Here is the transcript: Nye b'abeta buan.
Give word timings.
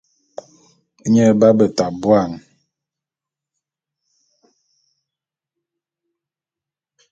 Nye 1.11 1.25
b'abeta 1.39 1.85
buan. 2.01 2.31